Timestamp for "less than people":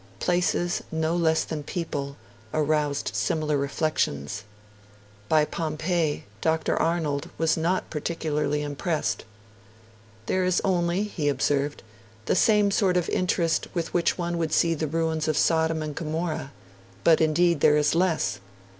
1.15-2.17